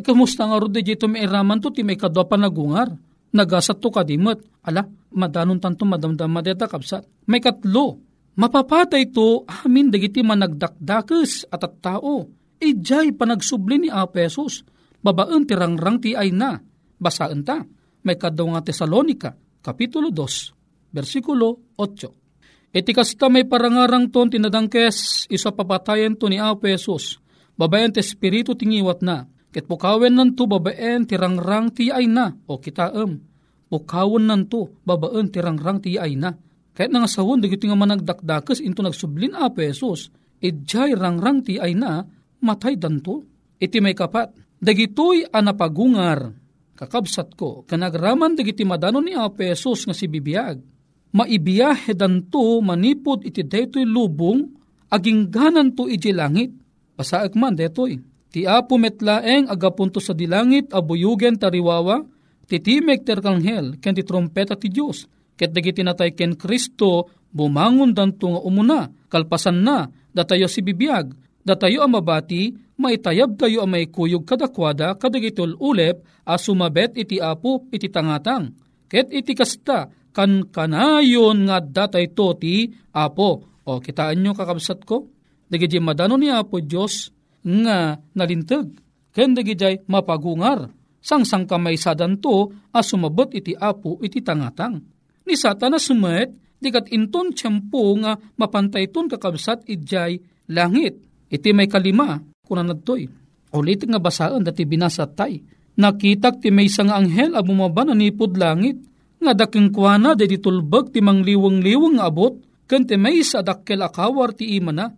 Kamusta 0.00 0.48
nga 0.48 0.56
ro 0.56 0.72
dagi 0.72 0.96
ito 0.96 1.04
may 1.04 1.28
iraman 1.28 1.60
to, 1.60 1.68
ti 1.68 1.84
may 1.84 2.00
kadwa 2.00 2.24
panagungar. 2.24 2.88
Nagasat 3.36 3.76
to 3.82 3.92
kadimot. 3.92 4.40
Ala, 4.64 4.88
madanon 5.12 5.60
tanto 5.60 5.84
madamdam 5.84 6.32
madeta 6.32 6.64
kapsat. 6.64 7.04
May 7.28 7.44
katlo, 7.44 8.00
mapapatay 8.38 9.12
to 9.12 9.44
amin 9.44 9.92
dagiti 9.92 10.24
managdakdakes 10.24 11.52
at 11.52 11.60
at 11.60 11.74
tao. 11.84 12.30
Ijay 12.62 13.12
panagsubli 13.12 13.84
ni 13.84 13.88
Apesos. 13.90 14.62
Babaan 15.02 15.44
ti 15.44 15.52
rangrang 15.58 15.98
ti 15.98 16.14
ay 16.14 16.30
na. 16.30 16.56
Basaan 16.96 17.42
ta. 17.42 17.60
May 18.02 18.18
kadaw 18.18 18.54
nga 18.54 18.62
Tesalonika, 18.66 19.30
Kapitulo 19.62 20.10
2, 20.10 20.90
versikulo 20.94 21.74
8. 21.78 22.74
Iti 22.74 22.90
kasta 22.90 23.30
may 23.30 23.46
parangarang 23.46 24.10
ton 24.10 24.26
tinadangkes, 24.26 25.28
isa 25.30 25.54
papatayan 25.54 26.18
to 26.18 26.26
ni 26.26 26.38
Apesos. 26.42 27.22
Babayan 27.54 27.94
ti 27.94 28.02
espiritu 28.02 28.58
tingiwat 28.58 29.04
na. 29.06 29.28
Ket 29.52 29.68
pukawen 29.68 30.16
nanto 30.16 30.48
babaen 30.48 31.04
ti 31.04 31.14
rangrang 31.14 31.70
ti 31.76 31.92
ay 31.92 32.08
na, 32.08 32.32
o 32.48 32.56
kitaem. 32.56 33.20
Pukawen 33.68 34.24
nanto 34.24 34.80
babaen 34.82 35.28
ti 35.28 35.38
rangrang 35.44 35.78
ti 35.84 36.00
ay 36.00 36.16
na. 36.16 36.32
Kahit 36.72 36.88
nga 36.88 37.04
sawon, 37.04 37.44
dagiti 37.44 37.68
nga 37.68 37.76
managdakdakes 37.76 38.64
into 38.64 38.80
nagsublin 38.80 39.36
Apesos, 39.36 40.08
idjay 40.40 40.96
rangrang 40.96 41.44
ti 41.44 41.60
ay 41.60 41.76
na, 41.76 42.00
matay 42.40 42.80
danto. 42.80 43.28
Iti 43.60 43.78
may 43.78 43.92
kapat, 43.92 44.32
dagitoy 44.56 45.28
anapagungar, 45.28 46.32
kakabsat 46.72 47.36
ko, 47.36 47.68
kanagraman 47.68 48.32
dagiti 48.32 48.64
madano 48.64 49.04
ni 49.04 49.12
Apesos 49.12 49.84
nga 49.84 49.92
si 49.92 50.08
bibiyag 50.08 50.72
maibiyahe 51.12 51.92
danto 51.92 52.58
manipod 52.64 53.22
iti 53.22 53.44
detoy 53.44 53.84
lubong, 53.84 54.48
aging 54.88 55.28
ganan 55.28 55.76
to 55.76 55.86
iti 55.86 56.10
langit. 56.10 56.50
Pasaak 56.96 57.36
man 57.36 57.56
detoy. 57.56 57.96
Ti 58.32 58.48
apo 58.48 58.80
metlaeng 58.80 59.52
agapunto 59.52 60.00
sa 60.00 60.16
dilangit 60.16 60.72
abuyugen 60.72 61.36
tariwawa, 61.36 62.00
titimek 62.48 63.04
terkanghel 63.04 63.76
ken 63.76 63.92
ti 63.92 64.00
trompeta 64.00 64.56
ti 64.56 64.72
Diyos. 64.72 65.04
Ket 65.36 65.52
dagiti 65.52 65.84
natay 65.84 66.16
ken 66.16 66.32
Kristo 66.40 67.12
bumangon 67.28 67.92
danto 67.92 68.32
nga 68.32 68.40
umuna, 68.40 68.88
kalpasan 69.12 69.60
na, 69.60 69.84
datayo 70.16 70.48
si 70.48 70.64
bibiyag, 70.64 71.12
datayo 71.44 71.84
ang 71.84 71.92
mabati, 71.92 72.56
maitayab 72.80 73.36
tayo 73.36 73.64
ang 73.64 73.76
may 73.76 73.92
kuyog 73.92 74.24
kadakwada 74.24 74.96
kadagitol 74.96 75.52
ulep 75.60 76.00
a 76.24 76.40
sumabet 76.40 76.96
iti 76.96 77.20
apo 77.20 77.68
iti 77.68 77.92
tangatang. 77.92 78.56
Ket 78.88 79.12
iti 79.12 79.36
kasta, 79.36 79.92
kan 80.12 80.48
kanayon 80.48 81.48
nga 81.48 81.60
datay 81.60 82.12
to 82.12 82.32
ti 82.36 82.68
apo. 82.96 83.60
O 83.62 83.80
kitaan 83.80 84.24
nyo 84.24 84.32
kakabsat 84.32 84.84
ko, 84.88 85.08
dagiti 85.52 85.76
madano 85.80 86.16
ni 86.16 86.32
apo 86.32 86.60
Diyos 86.60 87.12
nga 87.42 87.98
nalintag. 88.14 88.70
Ken 89.12 89.36
dagiti 89.36 89.84
mapagungar, 89.90 90.72
sang 91.02 91.26
sang 91.28 91.44
kamay 91.44 91.76
sadan 91.76 92.16
to 92.22 92.48
as 92.72 92.88
sumabot 92.88 93.28
iti 93.34 93.52
apo 93.52 94.00
iti 94.00 94.24
tangatang. 94.24 94.80
Ni 95.28 95.34
satana 95.36 95.76
sumet, 95.76 96.32
dikat 96.62 96.88
inton 96.94 97.34
tiyempo 97.34 97.92
nga 98.00 98.16
mapantay 98.38 98.88
ton 98.88 99.10
kakabsat 99.10 99.68
idjay 99.68 100.16
langit. 100.48 100.96
Iti 101.28 101.50
may 101.52 101.68
kalima, 101.68 102.22
kunan 102.46 102.72
nadtoy. 102.72 103.04
Ulit 103.52 103.84
nga 103.84 104.00
basaan 104.00 104.46
dati 104.46 104.64
binasat 104.64 105.12
tay. 105.12 105.44
Nakitak 105.76 106.40
ti 106.40 106.48
may 106.48 106.68
nga 106.68 106.96
anghel 106.96 107.36
a 107.36 107.40
bumaba 107.44 107.84
na 107.84 107.96
nipod 107.96 108.36
langit 108.36 108.80
nga 109.22 109.32
daking 109.32 109.70
kuana 109.70 110.18
de 110.18 110.26
ditulbag 110.26 110.90
ti 110.90 110.98
mangliwang-liwang 110.98 112.02
abot, 112.02 112.42
ken 112.66 112.82
ti 112.82 112.98
may 112.98 113.22
sa 113.22 113.40
dakkel 113.40 113.78
akawar 113.80 114.34
ti 114.34 114.58
imana, 114.58 114.90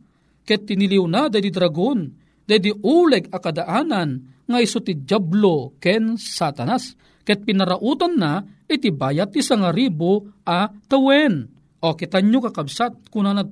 ket 0.48 0.64
tiniliw 0.64 1.04
na 1.04 1.28
de 1.28 1.44
di 1.44 1.52
dragon, 1.52 2.08
de 2.44 2.56
di 2.60 2.70
uleg 2.72 3.32
akadaanan, 3.32 4.34
nga 4.44 4.58
iso 4.60 4.80
ti 4.84 5.00
Diablo 5.00 5.76
ken 5.80 6.20
Satanas. 6.20 6.96
Ket 7.24 7.48
pinarautan 7.48 8.20
na 8.20 8.44
iti 8.68 8.92
bayat 8.92 9.32
ti 9.32 9.40
sangaribo 9.40 10.44
a 10.44 10.68
tawen. 10.68 11.48
O 11.84 11.96
kita 11.96 12.20
nyo 12.20 12.44
kakabsat 12.44 13.08
kuna 13.08 13.32
na 13.32 13.44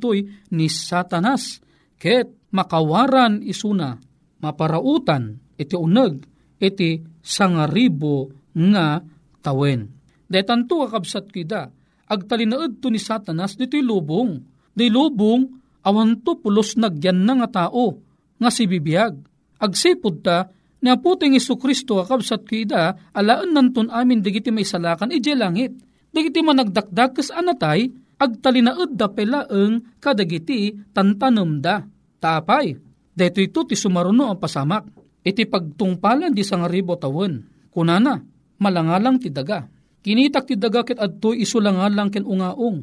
ni 0.53 0.67
Satanas. 0.69 1.65
Ket 1.97 2.53
makawaran 2.53 3.41
isuna 3.41 3.97
maparautan 4.45 5.41
iti 5.57 5.73
uneg 5.73 6.21
iti 6.61 7.01
sangaribo 7.25 8.29
nga 8.53 9.01
tawen. 9.41 9.89
Detanto 10.29 10.85
kakabsat 10.85 11.33
kida 11.33 11.73
agtalinaed 12.13 12.77
to 12.85 12.93
ni 12.93 13.01
Satanas 13.01 13.57
dito'y 13.57 13.81
lubong. 13.81 14.37
Di 14.73 14.93
lubong 14.93 15.49
awan 15.89 16.21
to 16.21 16.37
pulos 16.41 16.77
nagyan 16.77 17.25
na 17.25 17.41
nga 17.41 17.69
tao 17.69 18.12
nga 18.43 18.51
si 18.51 18.67
bibiyag. 18.67 19.15
Agsipod 19.63 20.27
ta 20.27 20.51
ni 20.83 20.91
aputing 20.91 21.39
Isu 21.39 21.55
Kristo 21.55 22.03
akabsat 22.03 22.43
kida 22.43 23.15
alaan 23.15 23.55
nanton 23.55 23.89
amin 23.89 24.19
digiti 24.19 24.51
may 24.51 24.67
salakan 24.67 25.15
ije 25.15 25.39
langit. 25.39 25.73
Digiti 26.11 26.43
managdakdak 26.43 27.17
kas 27.17 27.31
anatay 27.31 27.89
agtalinaed 28.19 28.99
da 28.99 29.09
pelaeng 29.09 29.99
kadagiti 30.03 30.75
tantanem 30.91 31.63
da. 31.63 31.87
Tapay, 32.23 32.79
deto 33.11 33.43
ito 33.43 33.67
ti 33.67 33.75
sumaruno 33.75 34.31
ang 34.31 34.39
pasamak. 34.39 34.87
Iti 35.23 35.47
pagtungpalan 35.47 36.35
di 36.35 36.43
sangaribo 36.43 36.99
tawon. 36.99 37.43
Kunana, 37.71 38.19
malangalang 38.63 39.19
ti 39.19 39.31
daga. 39.31 39.67
Kinitak 40.03 40.51
ti 40.51 40.55
daga 40.59 40.83
ket 40.83 40.99
adto 40.99 41.31
isulangalang 41.35 42.11
ken 42.11 42.27
ungaong. 42.27 42.79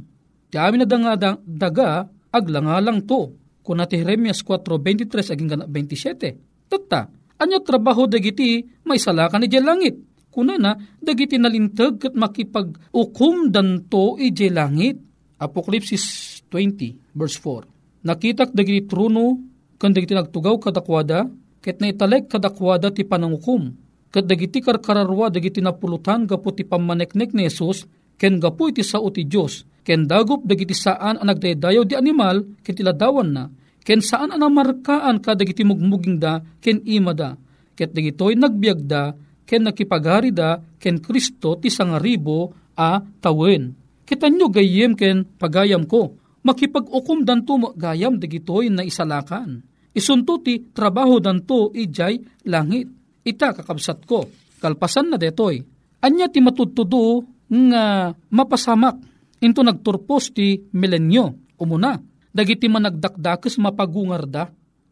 Ti 0.52 0.56
amin 0.56 0.88
na 0.88 1.15
daga 1.36 2.08
aglangalang 2.32 3.04
to. 3.04 3.36
Kuna 3.69 3.86
ti 3.86 4.01
Jeremias 4.01 4.41
4.23 4.41 5.29
aging 5.29 5.69
27. 5.69 6.65
Tata, 6.65 7.05
anyo 7.38 7.62
trabaho 7.62 8.10
dagiti 8.10 8.65
may 8.89 8.97
salakan 8.97 9.45
ije 9.45 9.62
langit. 9.62 9.93
Kuna 10.34 10.58
na, 10.58 10.73
dagiti 10.97 11.38
nalintag 11.38 12.01
kat 12.01 12.17
makipag-ukum 12.17 13.53
danto 13.53 14.17
ije 14.17 14.49
langit. 14.49 14.97
Apokalipsis 15.38 16.01
20 16.49 17.13
verse 17.13 17.38
4. 17.38 18.10
Nakitak 18.10 18.58
dagiti 18.58 18.89
truno 18.89 19.38
kan 19.77 19.93
dagiti 19.93 20.17
nagtugaw 20.17 20.58
kadakwada 20.58 21.29
ket 21.62 21.77
na 21.77 21.93
italek 21.93 22.25
kadakwada 22.25 22.89
ti 22.89 23.05
panangukum 23.05 23.69
ket 24.10 24.25
dagiti 24.25 24.65
karkararwa 24.65 25.29
dagiti 25.29 25.62
napulutan 25.62 26.25
gapu 26.25 26.58
ti 26.58 26.65
pammaneknek 26.65 27.38
ni 27.38 27.45
Jesus 27.45 27.86
ken 28.17 28.41
gapu 28.41 28.73
iti 28.73 28.82
sao 28.82 29.08
ti 29.13 29.29
Dios 29.29 29.62
ken 29.86 30.10
dagup 30.10 30.41
dagiti 30.43 30.73
saan 30.73 31.21
ang 31.21 31.29
nagdaydayaw 31.29 31.86
di 31.86 31.93
animal 31.95 32.43
ken 32.65 32.73
tiladawan 32.73 33.29
na 33.29 33.43
ken 33.89 34.06
saan 34.06 34.30
ang 34.30 34.54
markaan 34.54 35.17
ka 35.17 35.34
dagiti 35.34 35.65
mugmuging 35.65 36.21
da 36.21 36.38
ken 36.62 36.86
ima 36.86 37.17
da? 37.17 37.34
Ket 37.73 37.89
dagitoy 37.89 38.38
nagbiag 38.38 38.86
da 38.86 39.17
ken 39.49 39.65
nakipagari 39.65 40.30
da 40.30 40.62
ken 40.78 41.02
Kristo 41.02 41.58
ti 41.58 41.73
sangaribo 41.73 42.54
a 42.78 43.02
tawen. 43.02 43.73
Kitanyo 44.06 44.54
gayem 44.54 44.93
ken 44.93 45.25
pagayam 45.25 45.89
ko? 45.89 46.13
Makipag-ukom 46.45 47.25
danto 47.25 47.58
gayam 47.73 48.21
dagitoy 48.21 48.69
na 48.69 48.86
isalakan 48.86 49.65
isunto 49.93 50.38
ti 50.39 50.69
trabaho 50.69 51.17
danto 51.17 51.73
ijay 51.73 52.45
langit. 52.47 52.88
Ita 53.25 53.52
kakabsat 53.52 54.08
ko, 54.08 54.25
kalpasan 54.63 55.12
na 55.12 55.17
detoy. 55.19 55.60
Anya 55.99 56.32
ti 56.32 56.39
matutudo 56.39 57.28
nga 57.52 58.15
mapasamak, 58.32 58.95
into 59.43 59.60
nagturpos 59.60 60.32
ti 60.32 60.56
milenyo, 60.71 61.58
umuna, 61.60 61.99
dagiti 62.29 62.69
managdakdakes 62.69 63.57
mapagungarda, 63.57 64.49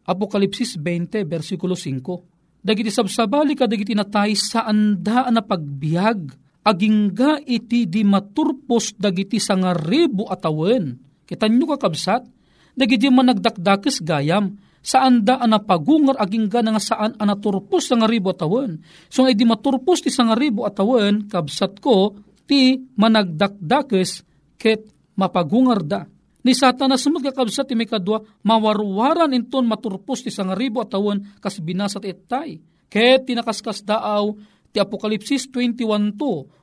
Apokalipsis 0.08 0.80
20, 0.80 1.28
versikulo 1.28 1.76
5. 1.76 2.64
Dagiti 2.64 2.88
sabsabali 2.88 3.52
ka 3.52 3.68
dagiti 3.68 3.92
natay 3.92 4.32
saan 4.32 4.98
da 4.98 5.28
na 5.28 5.44
pagbiag, 5.44 6.32
agingga 6.64 7.44
iti 7.44 7.84
di 7.84 8.02
maturpos 8.02 8.96
dagiti 8.96 9.36
sangaribo 9.36 10.26
atawen. 10.28 10.96
Kitan 11.28 11.60
nyo 11.60 11.76
kakabsat, 11.76 12.24
dagiti 12.72 13.12
managdakdakes 13.12 14.00
gayam, 14.00 14.56
saan 14.80 15.22
da 15.28 15.36
ana 15.38 15.60
pagungar 15.60 16.16
aging 16.16 16.48
ga 16.48 16.64
nga 16.64 16.80
saan 16.80 17.12
ana 17.20 17.36
turpos 17.36 17.92
nga 17.92 18.08
ribo 18.08 18.32
atawan. 18.32 18.80
So 19.12 19.28
ay 19.28 19.36
di 19.36 19.44
maturpos 19.44 20.00
ti 20.00 20.08
nga 20.08 20.32
ribo 20.32 20.64
atawan, 20.64 21.28
kabsat 21.28 21.84
ko, 21.84 22.16
ti 22.48 22.80
managdakdakes 22.96 24.24
ket 24.56 24.88
mapagungar 25.20 25.84
da. 25.84 26.08
Ni 26.48 26.56
satanas 26.56 27.04
mo 27.12 27.20
kakabsat 27.20 27.68
ti 27.68 27.76
may 27.76 27.84
kadwa, 27.84 28.24
inton 28.24 29.68
maturpos 29.68 30.24
ti 30.24 30.32
nga 30.32 30.56
ribo 30.56 30.80
atawan 30.80 31.20
kas 31.44 31.60
binasat 31.60 32.08
etay. 32.08 32.56
Ket 32.88 33.28
tinakaskas 33.28 33.84
daaw 33.84 34.32
ti 34.72 34.80
Apokalipsis 34.80 35.44
21.2, 35.52 36.16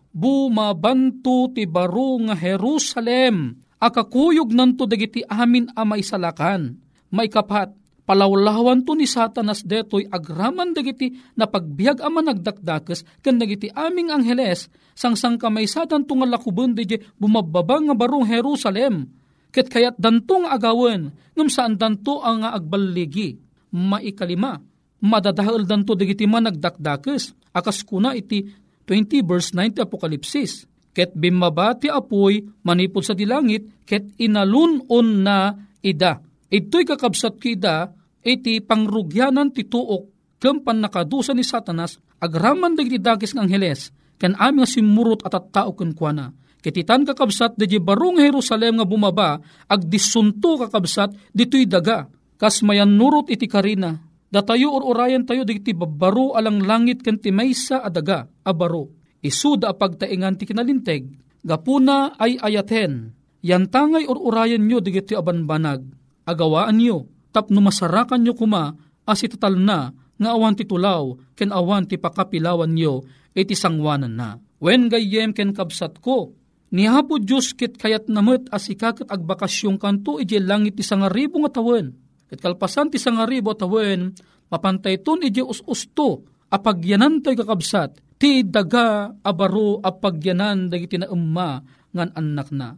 bumabanto 0.10 1.54
ti 1.54 1.69
baro 1.69 2.17
nga 2.26 2.34
Jerusalem, 2.34 3.62
akakuyog 3.78 4.50
nanto 4.58 4.89
dagiti 4.89 5.21
amin 5.21 5.69
a 5.78 5.86
maisalakan. 5.86 6.82
May 7.13 7.30
kapat, 7.30 7.69
palawlawan 8.10 8.82
to 8.89 8.98
ni 8.98 9.06
satanas 9.06 9.62
detoy 9.62 10.10
agraman 10.10 10.74
dagiti 10.74 11.13
na 11.38 11.45
pagbiag 11.45 12.02
ama 12.02 12.26
nagdakdakes 12.26 13.06
ken 13.21 13.38
dagiti 13.38 13.69
aming 13.69 14.10
angheles 14.10 14.65
sangsang 14.98 15.38
kamay 15.38 15.69
satan 15.69 16.10
tungal 16.10 16.34
lakuben 16.34 16.74
di 16.74 16.89
bumababa 17.21 17.86
nga 17.86 17.93
barong 17.93 18.26
Jerusalem 18.26 19.24
ket 19.56 19.72
kayat 19.72 19.96
dantong 19.96 20.52
agawen 20.52 21.15
ngem 21.32 21.48
saan 21.48 21.80
danto 21.80 22.20
ang 22.20 22.44
nga 22.44 22.52
agbaligi? 22.52 23.39
Maikalima. 23.72 24.60
Madadahal 25.00 25.63
danto 25.63 25.96
dagiti 25.96 26.28
managdakdakes 26.28 27.56
akas 27.56 27.88
kuna 27.88 28.12
iti 28.12 28.44
20 28.84 29.24
verse 29.24 29.56
90 29.56 29.88
Apokalipsis. 29.88 30.68
Ket 30.91 31.15
bimabati 31.15 31.88
apoy 31.88 32.44
manipod 32.68 33.04
sa 33.04 33.15
dilangit 33.15 33.88
ket 33.88 34.15
inalunon 34.20 35.24
na 35.24 35.52
ida. 35.84 36.20
Ito'y 36.48 36.88
kakabsat 36.88 37.36
kida, 37.36 37.91
iti 38.24 38.63
pangrugyanan 38.63 39.52
ti 39.52 39.68
tuok, 39.68 40.38
kempan 40.39 40.80
nakadusa 40.80 41.36
ni 41.36 41.44
satanas, 41.44 42.00
agraman 42.22 42.78
dagiti 42.78 43.02
dagis 43.02 43.36
ng 43.36 43.44
angheles, 43.44 43.91
kan 44.15 44.38
aming 44.39 44.70
simurot 44.70 45.26
at 45.28 45.36
at 45.36 45.52
tao 45.52 45.76
kuana. 45.76 46.32
Kititan 46.65 47.06
kakabsat 47.06 47.62
di 47.62 47.78
barong 47.78 48.17
Jerusalem 48.17 48.82
nga 48.82 48.89
bumaba, 48.89 49.38
ag 49.69 49.86
disunto 49.86 50.58
kakabsat 50.58 51.13
dito'y 51.30 51.69
daga, 51.69 52.10
kas 52.41 52.65
mayan 52.65 52.97
nurot 52.97 53.30
iti 53.30 53.45
karina, 53.45 54.01
datayo 54.34 54.73
or 54.73 54.82
orayan 54.82 55.30
tayo 55.30 55.45
digiti 55.45 55.78
babaro 55.78 56.34
alang 56.34 56.65
langit 56.65 57.06
kan 57.06 57.21
ti 57.21 57.30
maysa 57.30 57.86
adaga, 57.86 58.25
abaro. 58.41 58.89
Isuda 59.21 59.78
pagtaingan 59.78 60.41
ti 60.41 60.49
kinalinteg, 60.49 61.06
gapuna 61.45 62.17
ay 62.17 62.41
ayaten, 62.41 63.13
yantangay 63.45 64.10
or 64.10 64.17
orayan 64.17 64.65
nyo 64.65 64.82
digiti 64.82 65.13
abanbanag, 65.13 65.86
agawaan 66.25 66.82
nyo, 66.82 67.06
tapno 67.30 67.62
masarakan 67.62 68.25
nyo 68.25 68.34
kuma, 68.34 68.73
as 69.06 69.21
itatal 69.21 69.54
na, 69.54 69.93
nga 70.17 70.30
awan 70.34 70.58
ti 70.58 70.65
tulaw, 70.65 71.13
ken 71.38 71.54
awan 71.54 71.86
ti 71.86 72.01
pakapilawan 72.01 72.73
nyo, 72.73 73.06
iti 73.38 73.54
sangwanan 73.54 74.17
na. 74.17 74.41
When 74.58 74.89
gayem 74.89 75.30
ken 75.30 75.54
kabsat 75.54 76.01
ko, 76.01 76.34
nihapo 76.73 77.21
Diyos 77.21 77.54
kit 77.54 77.78
kayat 77.78 78.10
namit 78.10 78.49
as 78.49 78.69
ikakat 78.71 79.10
agbakasyong 79.10 79.78
kanto 79.78 80.17
ije 80.17 80.41
langit 80.41 80.80
ti 80.80 80.84
sangaribo 80.86 81.41
nga 81.43 81.62
tawen. 81.62 81.93
Ket 82.25 82.41
kalpasan 82.41 82.89
ti 82.89 82.97
sangaribo 82.97 83.54
tawen, 83.54 84.15
mapantay 84.49 85.01
ton 85.01 85.21
ije 85.21 85.45
us-usto, 85.45 86.25
apagyanan 86.49 87.21
to'y 87.21 87.38
kakabsat, 87.38 88.01
ti 88.17 88.41
daga 88.45 89.13
abaro 89.21 89.84
apagyanan 89.84 90.71
dagiti 90.71 90.97
na 90.97 91.12
umma 91.12 91.62
ngan 91.93 92.10
anak 92.15 92.49
na. 92.49 92.73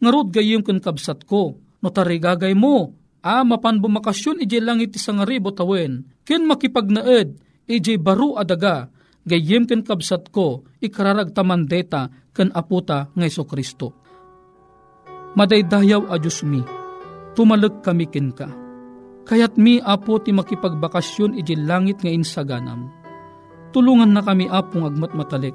Ngarod 0.00 0.32
gayem 0.32 0.64
ken 0.64 0.80
kabsat 0.80 1.24
ko, 1.28 1.56
no 1.56 1.88
tarigagay 1.88 2.56
mo, 2.56 2.96
a 3.20 3.44
mapan 3.44 3.80
bumakasyon 3.80 4.40
ije 4.40 4.60
langit 4.64 4.96
ti 4.96 4.98
sangaribo 5.00 5.52
tawen, 5.52 6.08
ken 6.24 6.48
makipagnaed, 6.48 7.36
ije 7.68 8.00
baru 8.00 8.40
adaga, 8.40 8.88
gayem 9.26 9.64
ken 9.68 9.84
kabsat 9.84 10.28
ko, 10.32 10.64
ikararag 10.80 11.32
tamandeta, 11.36 12.08
ken 12.32 12.52
aputa 12.54 13.12
ng 13.16 13.24
Iso 13.24 13.44
Kristo. 13.44 13.96
Madaydayaw 15.36 16.10
a 16.10 16.16
Diyos 16.18 16.42
mi, 16.42 16.60
tumalag 17.38 17.84
kami 17.84 18.06
ken 18.10 18.34
ka. 18.34 18.48
Kayat 19.28 19.54
mi 19.60 19.78
apo 19.78 20.18
ti 20.18 20.34
makipagbakasyon 20.34 21.38
ije 21.38 21.54
langit 21.54 22.02
nga 22.02 22.10
insaganam. 22.10 22.90
Tulungan 23.70 24.10
na 24.10 24.26
kami 24.26 24.50
apong 24.50 24.90
agmat 24.90 25.14
matalik. 25.14 25.54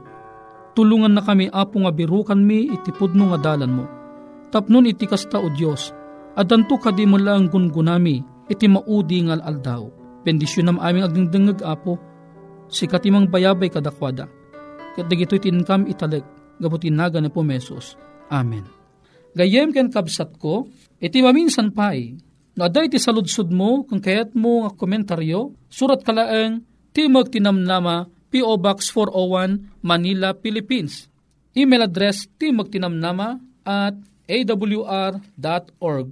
Tulungan 0.72 1.12
na 1.12 1.20
kami 1.20 1.52
apong 1.52 1.84
abirukan 1.84 2.40
mi 2.40 2.72
itipudno 2.72 3.36
nga 3.36 3.52
dalan 3.52 3.76
mo. 3.76 3.86
Tapnon 4.56 4.88
iti 4.88 5.04
kasta 5.04 5.44
o 5.44 5.52
Diyos, 5.52 5.92
Adanto 6.36 6.76
kadi 6.76 7.08
mo 7.08 7.16
lang 7.16 7.48
gungunami, 7.48 8.20
iti 8.52 8.68
maudi 8.68 9.24
ngal 9.24 9.40
aldaw. 9.40 9.88
Bendisyon 10.28 10.68
nam 10.68 10.84
aming 10.84 11.08
agdingdingag 11.08 11.64
apo, 11.64 11.96
sikat 12.70 13.06
imang 13.08 13.30
bayabay 13.30 13.70
kadakwada. 13.70 14.30
Kat 14.96 15.12
dagito 15.12 15.36
itinkam 15.36 15.86
italag, 15.90 16.24
gabutin 16.62 16.96
naga 16.96 17.20
na 17.20 17.30
po 17.30 17.44
mesos. 17.44 17.98
Amen. 18.32 18.64
Gayem 19.36 19.76
ken 19.76 19.92
kabsat 19.92 20.40
ko, 20.40 20.72
iti 20.98 21.20
maminsan 21.20 21.76
pay, 21.76 22.16
no 22.56 22.64
aday 22.64 22.88
iti 22.88 22.96
saludsud 22.96 23.52
mo, 23.52 23.84
kung 23.84 24.00
kayat 24.00 24.32
mo 24.32 24.64
nga 24.64 24.72
komentaryo, 24.72 25.52
surat 25.68 26.00
kalaeng 26.02 26.64
Timog 26.96 27.28
Tinamnama, 27.28 28.08
P.O. 28.32 28.56
Box 28.56 28.88
401, 28.96 29.84
Manila, 29.84 30.32
Philippines. 30.32 31.12
Email 31.56 31.88
address 31.88 32.28
timogtinamnama 32.36 33.40
at 33.64 33.96
awr.org. 34.28 36.08